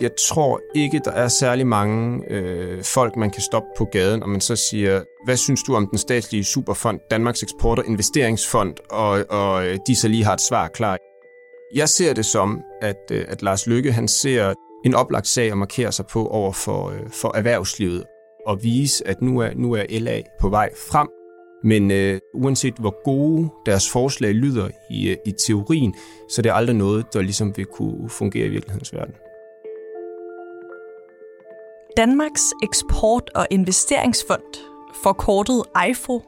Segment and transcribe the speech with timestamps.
[0.00, 4.28] Jeg tror ikke, der er særlig mange øh, folk, man kan stoppe på gaden, og
[4.28, 9.24] man så siger, hvad synes du om den statslige superfond, Danmarks Eksport- og Investeringsfond, og,
[9.30, 10.96] og øh, de så lige har et svar klar.
[11.74, 14.54] Jeg ser det som, at, øh, at Lars Lykke han ser
[14.84, 18.04] en oplagt sag at markere sig på over for, øh, for erhvervslivet,
[18.46, 21.08] og vise, at nu er, nu er LA på vej frem.
[21.64, 25.94] Men øh, uanset hvor gode deres forslag lyder i, i teorien,
[26.28, 29.14] så det er aldrig noget, der ligesom vil kunne fungere i virkelighedens verden.
[32.00, 34.60] Danmarks Eksport- og Investeringsfond,
[35.02, 36.22] forkortet EIFO,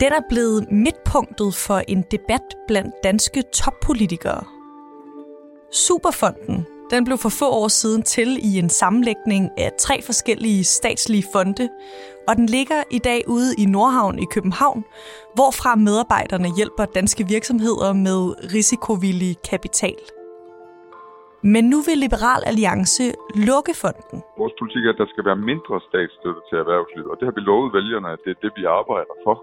[0.00, 4.44] den er blevet midtpunktet for en debat blandt danske toppolitikere.
[5.72, 11.24] Superfonden den blev for få år siden til i en sammenlægning af tre forskellige statslige
[11.32, 11.68] fonde,
[12.28, 14.84] og den ligger i dag ude i Nordhavn i København,
[15.34, 19.96] hvorfra medarbejderne hjælper danske virksomheder med risikovillig kapital.
[21.44, 23.04] Men nu vil Liberal Alliance
[23.48, 24.18] lukke fonden.
[24.42, 27.42] Vores politik er, at der skal være mindre statsstøtte til erhvervslivet, og det har vi
[27.50, 29.34] lovet vælgerne, at det er det, vi arbejder for.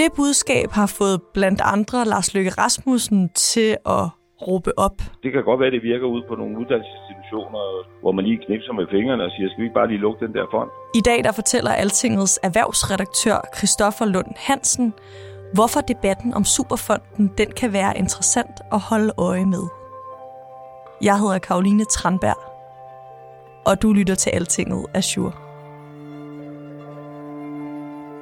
[0.00, 4.04] Det budskab har fået blandt andre Lars Løkke Rasmussen til at
[4.46, 4.98] råbe op.
[5.22, 7.62] Det kan godt være, at det virker ud på nogle uddannelsesinstitutioner,
[8.02, 10.32] hvor man lige knipser med fingrene og siger, skal vi ikke bare lige lukke den
[10.34, 10.70] der fond?
[11.00, 14.86] I dag der fortæller Altingets erhvervsredaktør Christoffer Lund Hansen,
[15.56, 19.64] hvorfor debatten om Superfonden den kan være interessant at holde øje med.
[21.02, 22.38] Jeg hedder Karoline Tranberg,
[23.66, 25.32] og du lytter til Altinget Azure.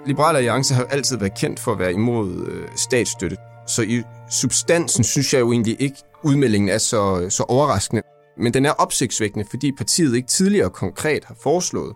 [0.07, 3.37] Liberal Alliance har altid været kendt for at være imod øh, statsstøtte.
[3.67, 8.03] Så i substansen synes jeg jo egentlig ikke, udmeldingen er så, så overraskende.
[8.39, 11.95] Men den er opsigtsvækkende, fordi partiet ikke tidligere konkret har foreslået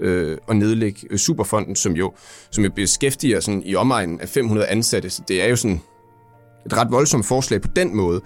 [0.00, 2.12] øh, at nedlægge øh, Superfonden, som jo,
[2.50, 5.10] som jo beskæftiger sådan i omegnen af 500 ansatte.
[5.10, 5.80] Så det er jo sådan
[6.66, 8.20] et ret voldsomt forslag på den måde.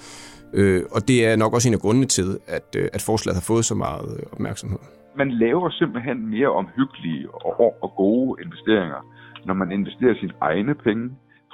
[0.58, 3.46] Øh, og det er nok også en af grundene til, at, øh, at forslaget har
[3.52, 4.78] fået så meget øh, opmærksomhed.
[5.16, 9.00] Man laver simpelthen mere omhyggelige og, og gode investeringer,
[9.46, 11.04] når man investerer sine egne penge,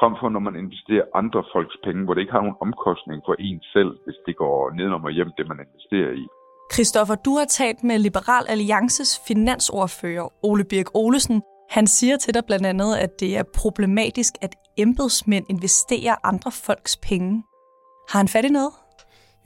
[0.00, 3.34] frem for når man investerer andre folks penge, hvor det ikke har nogen omkostning for
[3.38, 6.24] en selv, hvis det går nedenom og hjem, det man investerer i.
[6.74, 11.42] Christoffer, du har talt med Liberal Alliances finansordfører Ole Birk Olesen.
[11.70, 16.96] Han siger til dig blandt andet, at det er problematisk, at embedsmænd investerer andre folks
[17.08, 17.42] penge.
[18.10, 18.72] Har han fat i noget?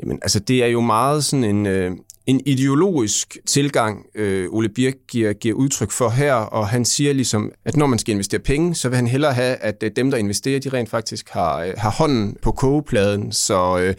[0.02, 1.92] Jamen, altså det er jo meget sådan en, øh,
[2.26, 7.52] en ideologisk tilgang, øh, Ole Birk giver, giver udtryk for her, og han siger ligesom,
[7.64, 10.18] at når man skal investere penge, så vil han hellere have, at øh, dem, der
[10.18, 13.94] investerer, de rent faktisk har, øh, har hånden på kogepladen, så øh,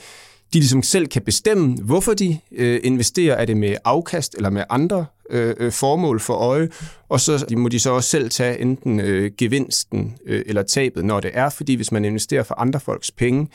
[0.54, 3.36] de ligesom selv kan bestemme, hvorfor de øh, investerer.
[3.36, 6.70] Er det med afkast eller med andre øh, øh formål for øje?
[7.10, 11.20] Og så må de så også selv tage enten øh, gevinsten øh, eller tabet, når
[11.20, 13.48] det er, fordi hvis man investerer for andre folks penge,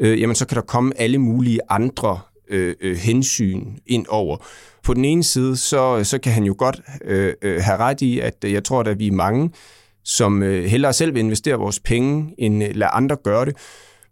[0.00, 4.36] øh, jamen så kan der komme alle mulige andre øh, øh, hensyn ind over.
[4.82, 8.20] På den ene side, så, så kan han jo godt øh, øh have ret i,
[8.20, 9.50] at øh, jeg tror, at vi er mange,
[10.04, 13.56] som øh, hellere selv vil investere vores penge, end øh, lade andre gøre det.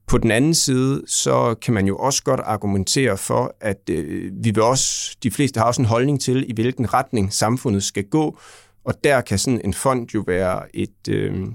[0.06, 4.50] På den anden side, så kan man jo også godt argumentere for, at øh, vi
[4.50, 8.38] vil også, de fleste har også en holdning til, i hvilken retning samfundet skal gå,
[8.84, 11.46] og der kan sådan en fond jo være et, øh,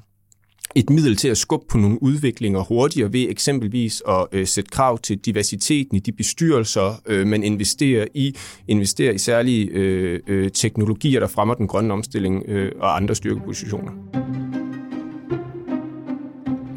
[0.75, 4.99] et middel til at skubbe på nogle udviklinger hurtigere ved eksempelvis at øh, sætte krav
[4.99, 8.35] til diversiteten i de bestyrelser, øh, man investerer i,
[8.67, 13.91] investerer i særlige øh, øh, teknologier, der fremmer den grønne omstilling øh, og andre styrkepositioner.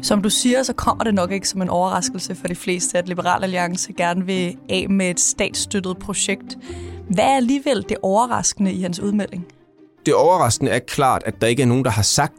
[0.01, 3.07] Som du siger, så kommer det nok ikke som en overraskelse for de fleste, at
[3.07, 6.57] Liberal Alliance gerne vil af med et statsstøttet projekt.
[7.09, 9.45] Hvad er alligevel det overraskende i hans udmelding?
[10.05, 12.33] Det overraskende er klart, at der ikke er nogen, der har sagt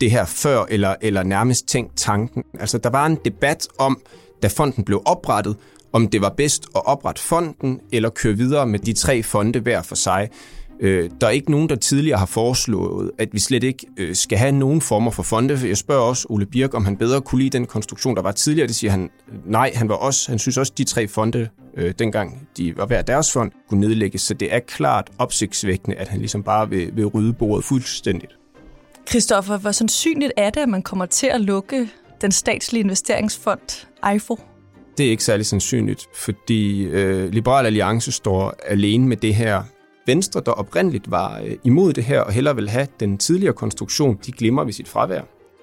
[0.00, 2.44] det her før, eller, eller nærmest tænkt tanken.
[2.60, 4.00] Altså, der var en debat om,
[4.42, 5.56] da fonden blev oprettet,
[5.92, 9.82] om det var bedst at oprette fonden, eller køre videre med de tre fonde hver
[9.82, 10.28] for sig.
[10.80, 14.38] Øh, der er ikke nogen, der tidligere har foreslået, at vi slet ikke øh, skal
[14.38, 15.60] have nogen former for fonde.
[15.68, 18.68] Jeg spørger også Ole Birk, om han bedre kunne lide den konstruktion, der var tidligere.
[18.68, 19.10] Det siger han
[19.46, 19.72] nej.
[19.74, 23.02] Han, var også, han synes også, at de tre fonde, øh, dengang de var hver
[23.02, 24.22] deres fond, kunne nedlægges.
[24.22, 28.32] Så det er klart opsigtsvækkende, at han ligesom bare vil, vil rydde bordet fuldstændigt.
[29.08, 31.88] Christoffer, hvor sandsynligt er det, at man kommer til at lukke
[32.20, 34.38] den statslige investeringsfond, EIFO?
[34.98, 39.62] Det er ikke særlig sandsynligt, fordi øh, Liberal Alliance står alene med det her.
[40.06, 44.18] Venstre, der oprindeligt var øh, imod det her og hellere vil have den tidligere konstruktion,
[44.26, 45.22] de glemmer ved sit fravær.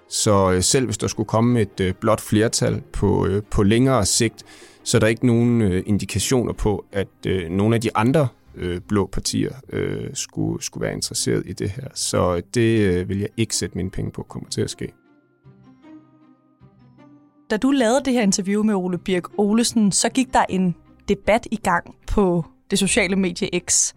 [0.10, 4.06] Så øh, selv hvis der skulle komme et øh, blot flertal på, øh, på længere
[4.06, 4.44] sigt,
[4.84, 8.82] så er der ikke nogen øh, indikationer på, at øh, nogle af de andre øh,
[8.82, 11.88] blå partier øh, skulle, skulle være interesseret i det her.
[11.94, 14.94] Så det øh, vil jeg ikke sætte mine penge på kommer til at ske.
[17.50, 20.76] Da du lavede det her interview med Ole Birk Olesen, så gik der en
[21.08, 23.94] debat i gang på det sociale medie X.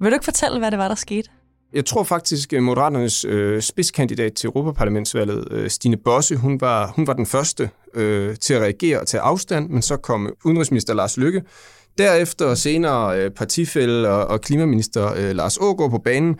[0.00, 1.30] Vil du ikke fortælle, hvad det var, der skete?
[1.72, 7.06] Jeg tror faktisk, at Moderaternes øh, spidskandidat til Europaparlamentsvalget, øh, Stine Bosse, hun var, hun
[7.06, 11.16] var den første øh, til at reagere og tage afstand, men så kom udenrigsminister Lars
[11.16, 11.42] Lykke
[11.98, 16.38] derefter senere øh, partifælde og, og klimaminister øh, Lars Ågaard på banen,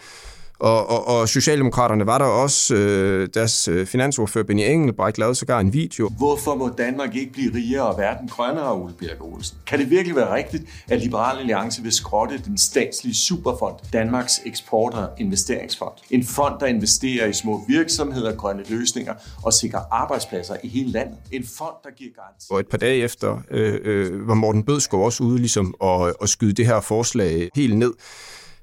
[0.59, 5.61] og, og, og Socialdemokraterne var der også, øh, deres øh, finansordfører Benny Engelbrecht lavede sågar
[5.61, 6.11] en video.
[6.19, 9.59] Hvorfor må Danmark ikke blive rigere og verden grønnere, Ole Birk Olsen?
[9.67, 14.95] Kan det virkelig være rigtigt, at Liberal Alliance vil skrotte den statslige superfond, Danmarks Eksport-
[14.95, 15.93] og Investeringsfond?
[16.11, 21.17] En fond, der investerer i små virksomheder, grønne løsninger og sikrer arbejdspladser i hele landet.
[21.33, 22.47] En fond, der giver garanti.
[22.51, 26.29] Og et par dage efter øh, øh, var Morten Bødskov også ude ligesom at, at
[26.29, 27.93] skyde det her forslag helt ned.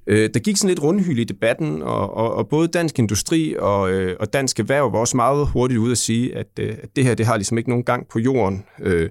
[0.08, 3.92] Øh, der gik sådan lidt rundhyl i debatten, og, og, og både Dansk Industri og,
[3.92, 7.04] øh, og Dansk Erhverv var også meget hurtigt ude at sige, at, øh, at det
[7.06, 8.66] her det har ligesom ikke nogen gang på jorden.
[8.82, 9.10] Øh,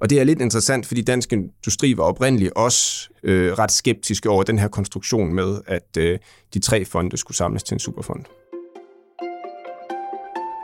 [0.00, 4.42] og det er lidt interessant, fordi Dansk Industri var oprindeligt også øh, ret skeptiske over
[4.42, 6.18] den her konstruktion med, at øh,
[6.54, 8.24] de tre fonde skulle samles til en superfond.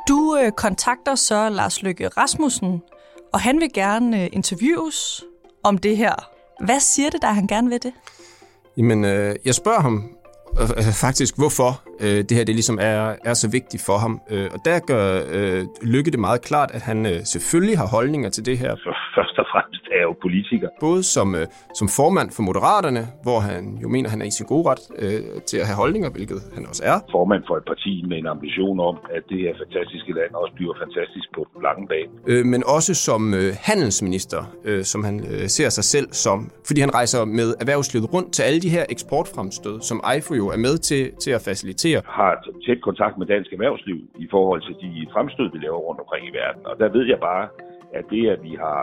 [0.09, 2.81] Du øh, kontakter så Lars Løkke Rasmussen,
[3.33, 5.25] og han vil gerne øh, interviews
[5.63, 6.15] om det her.
[6.65, 7.93] Hvad siger det, der han gerne vil det?
[8.79, 9.97] Jamen, øh, jeg spørger ham
[10.61, 14.21] øh, øh, faktisk, hvorfor øh, det her det ligesom er, er så vigtigt for ham.
[14.31, 15.07] Øh, og der gør
[15.37, 18.77] øh, Lykke det meget klart, at han øh, selvfølgelig har holdninger til det her.
[18.77, 19.74] Så først og fremmest
[20.11, 20.69] jo politiker.
[20.81, 24.47] Både som, øh, som formand for Moderaterne, hvor han jo mener, han er i sin
[24.47, 25.21] gode ret øh,
[25.51, 26.97] til at have holdninger, hvilket han også er.
[27.17, 30.75] Formand for et parti med en ambition om, at det her fantastiske land også bliver
[30.85, 32.11] fantastisk på den lange bane.
[32.27, 36.39] Øh, men også som øh, handelsminister, øh, som han øh, ser sig selv som.
[36.69, 40.61] Fordi han rejser med erhvervslivet rundt til alle de her eksportfremstød, som EIFO jo er
[40.67, 42.01] med til, til at facilitere.
[42.21, 42.33] Har
[42.67, 46.33] tæt kontakt med dansk erhvervsliv i forhold til de fremstød, vi laver rundt omkring i
[46.43, 46.63] verden.
[46.71, 47.45] Og der ved jeg bare,
[47.99, 48.81] at det, at vi har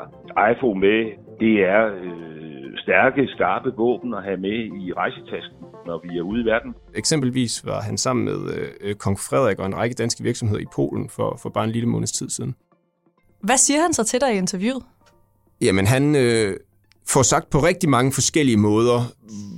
[0.51, 0.97] iPhone med,
[1.39, 6.41] det er øh, stærke, skarpe våben at have med i rejsetasken, når vi er ude
[6.41, 6.75] i verden.
[6.95, 8.39] Eksempelvis var han sammen med
[8.81, 11.89] øh, kong Frederik og en række danske virksomheder i Polen for, for bare en lille
[11.89, 12.55] måneds tid siden.
[13.41, 14.83] Hvad siger han så til dig i interviewet?
[15.61, 16.57] Jamen, han øh,
[17.07, 18.99] får sagt på rigtig mange forskellige måder,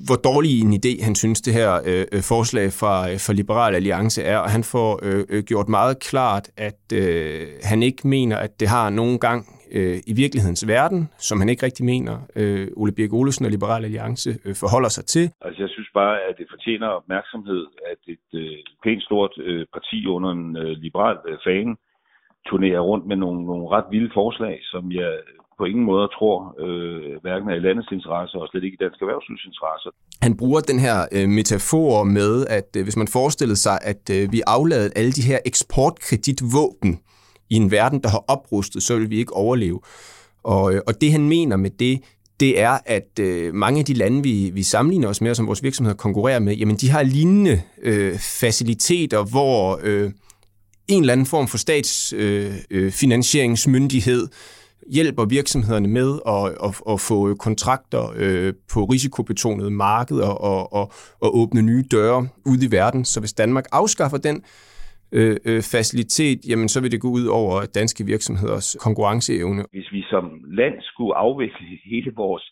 [0.06, 3.76] hvor dårlig en idé han synes, det her øh, øh, forslag fra, øh, fra Liberal
[3.76, 8.38] Alliance er, og han får øh, øh, gjort meget klart, at øh, han ikke mener,
[8.38, 9.46] at det har nogen gang
[9.78, 13.86] øh, i virkelighedens verden, som han ikke rigtig mener, øh, Ole Birk Olesen og Liberal
[13.86, 15.26] Alliance øh, forholder sig til.
[15.42, 20.06] Altså jeg synes bare, at det fortjener opmærksomhed, at et øh, pænt stort øh, parti
[20.06, 21.76] under en øh, liberal øh, fane
[22.50, 25.12] turnerer rundt med nogle, nogle ret vilde forslag, som jeg
[25.58, 29.02] på ingen måde tror, øh, hverken er i landets interesse og slet ikke i dansk
[29.02, 29.90] erhvervslivs interesse.
[30.22, 34.32] Han bruger den her øh, metafor med, at øh, hvis man forestillede sig, at øh,
[34.32, 37.00] vi afladede alle de her eksportkreditvåben
[37.50, 39.80] i en verden, der har oprustet, så vil vi ikke overleve.
[40.44, 42.02] Og, øh, og det han mener med det,
[42.40, 45.48] det er, at øh, mange af de lande, vi, vi sammenligner os med, og som
[45.48, 50.12] vores virksomheder konkurrerer med, jamen de har lignende øh, faciliteter, hvor øh,
[50.88, 54.30] en eller anden form for statsfinansieringsmyndighed øh, øh,
[54.98, 60.86] hjælper virksomhederne med at, at, at få kontrakter øh, på risikobetonede markeder og, og,
[61.22, 62.20] og åbne nye døre
[62.52, 63.06] ud i verden.
[63.06, 64.44] Så hvis Danmark afskaffer den
[65.12, 69.62] øh, øh, facilitet, jamen så vil det gå ud over danske virksomheders konkurrenceevne.
[69.72, 70.26] Hvis vi som
[70.60, 72.46] land skulle afvikle hele vores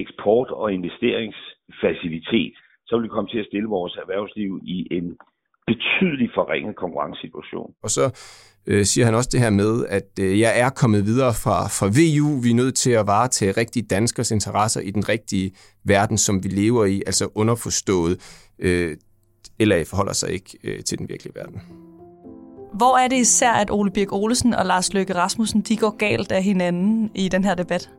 [0.00, 2.54] eksport- og investeringsfacilitet,
[2.86, 5.16] så ville vi komme til at stille vores erhvervsliv i en
[5.66, 7.70] betydelig forringet konkurrencesituation.
[7.82, 8.04] Og så
[8.66, 11.86] øh, siger han også det her med, at øh, jeg er kommet videre fra, fra
[11.86, 12.40] VU.
[12.42, 15.52] Vi er nødt til at varetage rigtige danskers interesser i den rigtige
[15.84, 18.14] verden, som vi lever i, altså underforstået.
[18.58, 18.96] Øh,
[19.60, 21.60] LA forholder sig ikke øh, til den virkelige verden.
[22.74, 26.32] Hvor er det især, at Ole Birk Olesen og Lars Løkke Rasmussen de går galt
[26.32, 27.90] af hinanden i den her debat?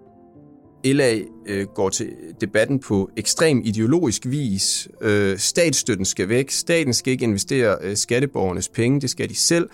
[0.86, 2.10] LA øh, går til
[2.42, 4.88] debatten på ekstrem ideologisk vis.
[5.02, 6.52] Øh, statsstøtten skal væk.
[6.52, 9.02] Staten skal ikke investere øh, skatteborgernes penge.
[9.02, 9.70] Det skal de selv.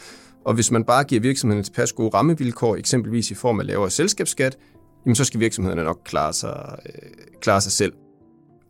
[0.45, 4.57] Og hvis man bare giver virksomhederne tilpas gode rammevilkår, eksempelvis i form af lavere selskabsskat,
[5.05, 7.09] jamen så skal virksomhederne nok klare sig, øh,
[7.41, 7.93] klare sig selv.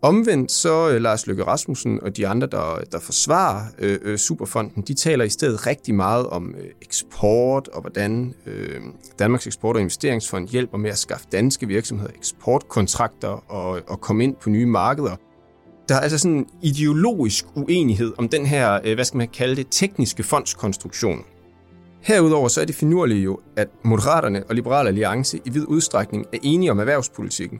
[0.03, 4.83] Omvendt så øh, Lars Løkke Rasmussen og de andre, der, der forsvarer øh, øh, Superfonden,
[4.87, 8.81] de taler i stedet rigtig meget om øh, eksport og hvordan øh,
[9.19, 14.35] Danmarks Eksport- og Investeringsfond hjælper med at skaffe danske virksomheder eksportkontrakter og, og komme ind
[14.35, 15.15] på nye markeder.
[15.89, 19.55] Der er altså sådan en ideologisk uenighed om den her, øh, hvad skal man kalde
[19.55, 21.19] det, tekniske fondskonstruktion.
[22.01, 26.37] Herudover så er det finurlige jo, at Moderaterne og Liberale Alliance i vid udstrækning er
[26.43, 27.59] enige om erhvervspolitikken.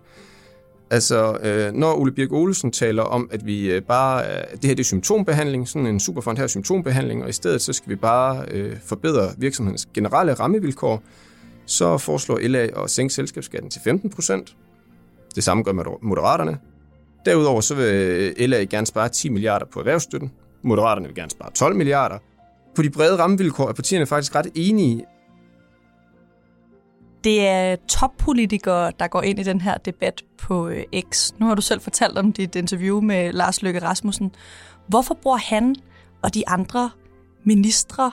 [0.91, 4.75] Altså, øh, når Ole Birk Olesen taler om, at vi øh, bare, øh, det her
[4.75, 7.95] det er symptombehandling, sådan en superfond her er symptombehandling, og i stedet så skal vi
[7.95, 11.03] bare øh, forbedre virksomhedens generelle rammevilkår,
[11.65, 14.55] så foreslår LA at sænke selskabsskatten til 15 procent.
[15.35, 16.57] Det samme gør Moderaterne.
[17.25, 20.31] Derudover så vil øh, LA gerne spare 10 milliarder på erhvervsstøtten.
[20.61, 22.17] Moderaterne vil gerne spare 12 milliarder.
[22.75, 25.05] På de brede rammevilkår er partierne faktisk ret enige.
[27.23, 31.31] Det er toppolitikere, der går ind i den her debat på øh, X.
[31.39, 34.31] Nu har du selv fortalt om dit interview med Lars Løkke Rasmussen.
[34.87, 35.75] Hvorfor bruger han
[36.23, 36.89] og de andre
[37.43, 38.11] ministre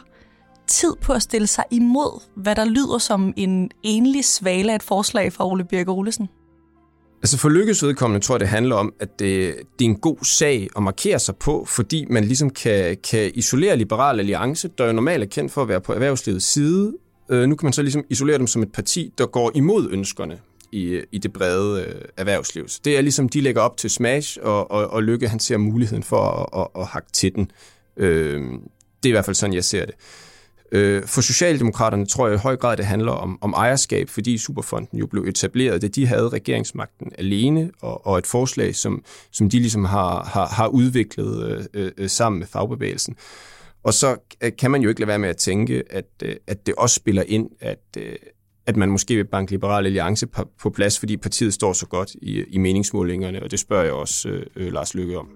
[0.67, 4.83] tid på at stille sig imod, hvad der lyder som en enlig svale af et
[4.83, 6.29] forslag fra Ole Birk Olesen?
[7.23, 10.25] Altså for Lykkes vedkommende tror jeg, det handler om, at det, det er en god
[10.25, 14.93] sag at markere sig på, fordi man ligesom kan, kan isolere Liberal Alliance, der jo
[14.93, 16.95] normalt er kendt for at være på erhvervslivets side.
[17.31, 20.39] Øh, nu kan man så ligesom isolere dem som et parti, der går imod ønskerne
[20.73, 22.69] i, i det brede øh, erhvervsliv.
[22.69, 25.57] Så det er ligesom, de lægger op til Smash, og, og, og Lykke han ser
[25.57, 27.51] muligheden for at, at, at hakke til den.
[27.97, 28.41] Øh,
[29.03, 29.95] det er i hvert fald sådan, jeg ser det.
[30.73, 34.99] Øh, for Socialdemokraterne tror jeg i høj grad, det handler om, om ejerskab, fordi Superfonden
[34.99, 39.59] jo blev etableret, da de havde regeringsmagten alene, og, og et forslag, som, som de
[39.59, 43.17] ligesom har, har, har udviklet øh, øh, øh sammen med fagbevægelsen.
[43.83, 46.67] Og så øh, kan man jo ikke lade være med at tænke, at, øh, at
[46.67, 48.13] det også spiller ind, at, øh,
[48.67, 50.27] at man måske vil banke Liberal Alliance
[50.59, 54.29] på, plads, fordi partiet står så godt i, i meningsmålingerne, og det spørger jeg også
[54.57, 55.29] øh, Lars Lykke om.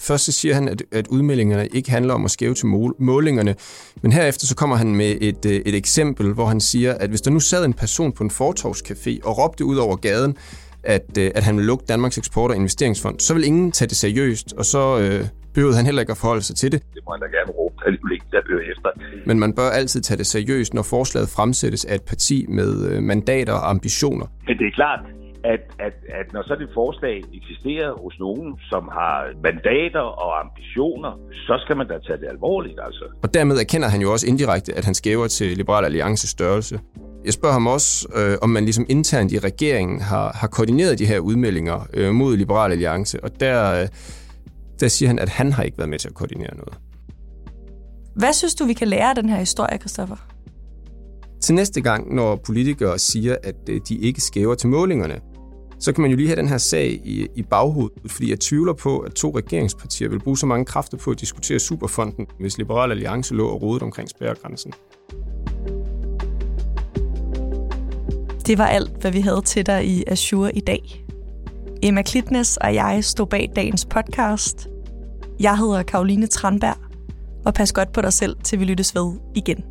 [0.00, 2.66] Først så siger han, at, at udmeldingerne ikke handler om at skæve til
[2.98, 3.54] målingerne,
[4.02, 7.30] men herefter så kommer han med et, et eksempel, hvor han siger, at hvis der
[7.30, 10.36] nu sad en person på en fortorvscafé og råbte ud over gaden,
[10.82, 14.52] at, at han vil lukke Danmarks Eksport- og Investeringsfond, så vil ingen tage det seriøst,
[14.52, 16.82] og så øh, behøvede han heller ikke at forholde sig til det.
[16.94, 18.40] Det må han da gerne råbe, alligevel ikke der
[18.72, 18.90] efter.
[19.26, 23.02] Men man bør altid tage det seriøst, når forslaget fremsættes af et parti med øh,
[23.02, 24.26] mandater og ambitioner.
[24.48, 25.00] Men det er klart,
[25.44, 31.12] at, at, at når sådan et forslag eksisterer hos nogen, som har mandater og ambitioner,
[31.46, 33.04] så skal man da tage det alvorligt, altså.
[33.22, 36.80] Og dermed erkender han jo også indirekte, at han skæver til Liberal Alliances størrelse.
[37.24, 41.06] Jeg spørger ham også, øh, om man ligesom internt i regeringen har, har koordineret de
[41.06, 43.88] her udmeldinger øh, mod Liberal Alliance, og der, øh,
[44.80, 46.78] der siger han, at han har ikke været med til at koordinere noget.
[48.16, 50.16] Hvad synes du, vi kan lære af den her historie, Christoffer?
[51.40, 55.20] Til næste gang, når politikere siger, at øh, de ikke skæver til målingerne,
[55.80, 58.72] så kan man jo lige have den her sag i, i baghovedet, fordi jeg tvivler
[58.72, 62.90] på, at to regeringspartier vil bruge så mange kræfter på at diskutere Superfonden, hvis Liberal
[62.90, 64.72] Alliance lå og rodet omkring spærregrænsen.
[68.46, 71.03] Det var alt, hvad vi havde til dig i Azure i dag.
[71.86, 74.68] Emma Klitnes og jeg stod bag dagens podcast.
[75.40, 76.76] Jeg hedder Karoline Tranberg,
[77.46, 79.64] og pas godt på dig selv, til vi lyttes ved igen.